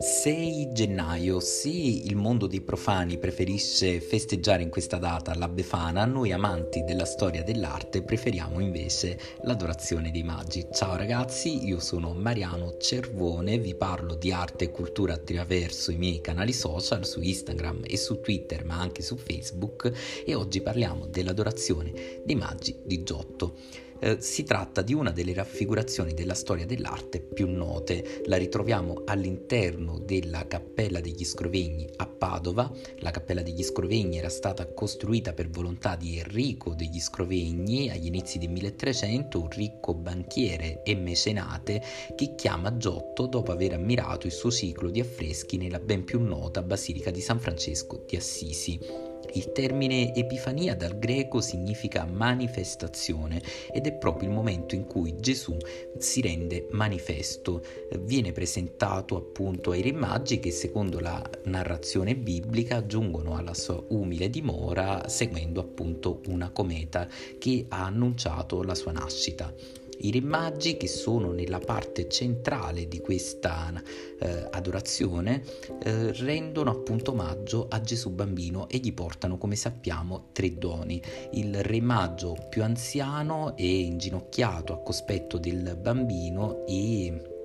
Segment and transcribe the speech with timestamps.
[0.00, 6.32] 6 gennaio, sì, il mondo dei profani preferisce festeggiare in questa data la Befana, noi
[6.32, 10.68] amanti della storia dell'arte preferiamo invece l'adorazione dei magi.
[10.72, 16.22] Ciao ragazzi, io sono Mariano Cervone, vi parlo di arte e cultura attraverso i miei
[16.22, 19.92] canali social su Instagram e su Twitter, ma anche su Facebook
[20.24, 23.86] e oggi parliamo dell'adorazione dei magi di Giotto.
[24.00, 28.22] Eh, si tratta di una delle raffigurazioni della storia dell'arte più note.
[28.26, 32.70] La ritroviamo all'interno della Cappella degli Scrovegni a Padova.
[32.98, 38.38] La Cappella degli Scrovegni era stata costruita per volontà di Enrico degli Scrovegni agli inizi
[38.38, 41.82] del 1300, un ricco banchiere e mecenate
[42.14, 46.62] che chiama Giotto dopo aver ammirato il suo ciclo di affreschi nella ben più nota
[46.62, 49.07] Basilica di San Francesco di Assisi.
[49.34, 55.56] Il termine Epifania dal greco significa manifestazione ed è proprio il momento in cui Gesù
[55.98, 57.62] si rende manifesto,
[58.00, 64.30] viene presentato appunto ai re magi che secondo la narrazione biblica giungono alla sua umile
[64.30, 69.52] dimora seguendo appunto una cometa che ha annunciato la sua nascita.
[70.00, 73.72] I re magi che sono nella parte centrale di questa
[74.20, 75.42] eh, adorazione
[75.82, 81.02] eh, rendono appunto omaggio a Gesù bambino e gli portano come sappiamo tre doni.
[81.32, 87.36] Il re maggio più anziano è inginocchiato a cospetto del bambino e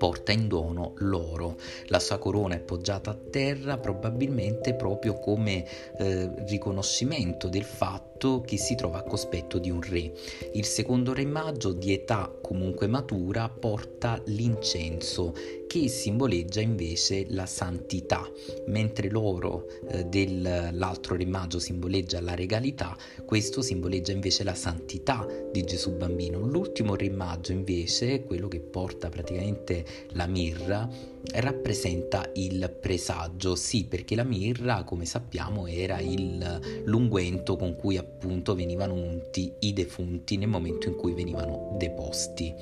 [0.00, 1.58] porta in dono l'oro.
[1.88, 5.66] La sua corona è poggiata a terra probabilmente proprio come
[5.98, 10.10] eh, riconoscimento del fatto che si trova a cospetto di un re.
[10.54, 15.34] Il secondo re maggio, di età comunque matura, porta l'incenso
[15.70, 18.28] che simboleggia invece la santità,
[18.66, 25.62] mentre l'oro eh, dell'altro re maggio simboleggia la regalità, questo simboleggia invece la santità di
[25.62, 26.40] Gesù bambino.
[26.40, 30.88] L'ultimo re maggio invece, quello che porta praticamente la mirra,
[31.34, 38.56] rappresenta il presagio, sì, perché la mirra, come sappiamo, era il l'unguento con cui appunto
[38.56, 42.52] venivano unti i defunti nel momento in cui venivano deposti.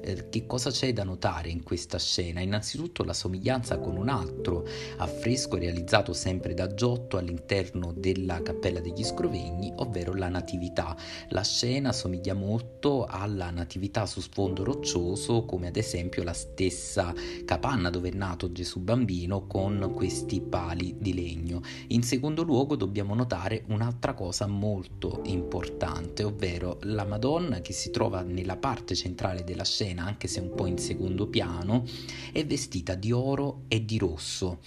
[0.00, 2.40] Eh, che cosa c'è da notare in questa scena?
[2.58, 9.04] Innanzitutto la somiglianza con un altro affresco realizzato sempre da Giotto all'interno della Cappella degli
[9.04, 10.96] Scrovegni, ovvero la Natività.
[11.28, 17.14] La scena somiglia molto alla Natività su sfondo roccioso, come ad esempio la stessa
[17.44, 21.60] capanna dove è nato Gesù bambino con questi pali di legno.
[21.88, 28.22] In secondo luogo dobbiamo notare un'altra cosa molto importante, ovvero la Madonna che si trova
[28.22, 31.84] nella parte centrale della scena, anche se un po' in secondo piano,
[32.32, 34.58] è vestita di oro e di rosso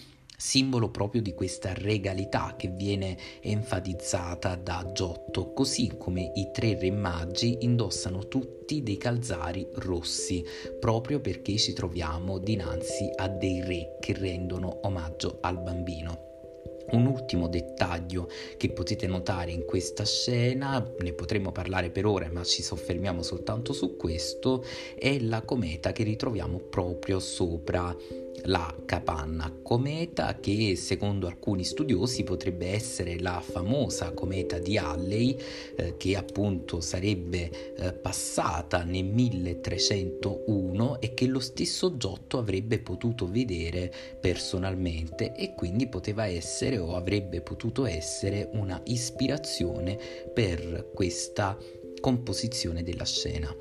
[0.42, 6.90] simbolo proprio di questa regalità che viene enfatizzata da Giotto, così come i tre re
[6.90, 10.44] magi indossano tutti dei calzari rossi,
[10.80, 16.31] proprio perché ci troviamo dinanzi a dei re che rendono omaggio al bambino.
[16.91, 22.44] Un ultimo dettaglio che potete notare in questa scena, ne potremmo parlare per ore ma
[22.44, 24.63] ci soffermiamo soltanto su questo,
[24.96, 27.96] è la cometa che ritroviamo proprio sopra
[28.46, 35.38] la capanna, cometa che secondo alcuni studiosi potrebbe essere la famosa cometa di Halley
[35.75, 43.30] eh, che appunto sarebbe eh, passata nel 1301 e che lo stesso Giotto avrebbe potuto
[43.30, 49.98] vedere personalmente e quindi poteva essere o avrebbe potuto essere una ispirazione
[50.34, 51.58] per questa
[52.00, 53.56] composizione della scena.